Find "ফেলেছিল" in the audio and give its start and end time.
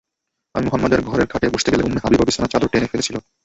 2.91-3.15